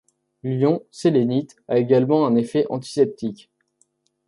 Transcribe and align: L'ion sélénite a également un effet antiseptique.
L'ion 0.41 0.81
sélénite 0.89 1.55
a 1.67 1.77
également 1.77 2.25
un 2.25 2.35
effet 2.35 2.65
antiseptique. 2.71 3.51